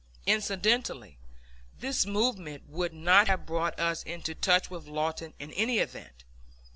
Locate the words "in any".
5.37-5.77